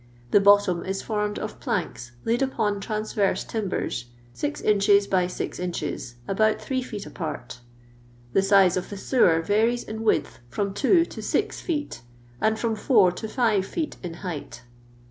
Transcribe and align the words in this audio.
The 0.31 0.39
bottom 0.39 0.83
ia 0.83 0.95
formed 0.95 1.37
of 1.37 1.59
planks 1.59 2.11
laid 2.25 2.41
upon 2.41 2.79
transverse 2.79 3.45
timben, 3.45 4.03
6 4.33 4.61
inches 4.61 5.05
by 5.05 5.27
6 5.27 5.59
inches, 5.59 6.15
about 6.27 6.59
3 6.59 6.81
feet 6.81 7.05
apart 7.05 7.59
The 8.33 8.39
aiae 8.39 8.75
of 8.77 8.89
the 8.89 8.95
lewer 8.95 9.43
varies 9.43 9.83
in 9.83 10.01
width 10.01 10.39
frnm 10.51 10.73
2 10.73 11.05
to 11.05 11.21
6 11.21 11.61
feet, 11.61 12.01
and 12.41 12.57
from 12.57 12.73
4 12.75 13.11
to 13.11 13.27
5 13.27 13.63
feet 13.63 13.97
in 14.01 14.15
height. 14.25 14.63